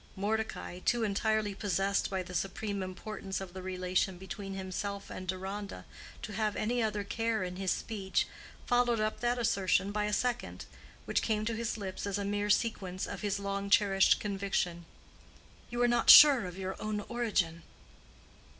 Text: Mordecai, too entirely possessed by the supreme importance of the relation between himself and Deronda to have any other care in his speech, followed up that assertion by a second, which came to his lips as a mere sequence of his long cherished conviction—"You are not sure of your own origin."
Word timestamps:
Mordecai, 0.15 0.79
too 0.79 1.03
entirely 1.03 1.53
possessed 1.53 2.09
by 2.09 2.23
the 2.23 2.33
supreme 2.33 2.81
importance 2.81 3.39
of 3.39 3.53
the 3.53 3.61
relation 3.61 4.17
between 4.17 4.55
himself 4.55 5.11
and 5.11 5.27
Deronda 5.27 5.85
to 6.23 6.33
have 6.33 6.55
any 6.55 6.81
other 6.81 7.03
care 7.03 7.43
in 7.43 7.57
his 7.57 7.69
speech, 7.69 8.25
followed 8.65 8.99
up 8.99 9.19
that 9.19 9.37
assertion 9.37 9.91
by 9.91 10.05
a 10.05 10.11
second, 10.11 10.65
which 11.05 11.21
came 11.21 11.45
to 11.45 11.53
his 11.55 11.77
lips 11.77 12.07
as 12.07 12.17
a 12.17 12.25
mere 12.25 12.49
sequence 12.49 13.05
of 13.05 13.21
his 13.21 13.37
long 13.37 13.69
cherished 13.69 14.19
conviction—"You 14.19 15.79
are 15.83 15.87
not 15.87 16.09
sure 16.09 16.47
of 16.47 16.57
your 16.57 16.75
own 16.81 17.01
origin." 17.01 17.61